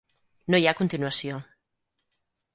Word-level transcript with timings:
No 0.53 0.59
hi 0.63 0.65
ha 0.71 0.73
continuació. 0.79 1.39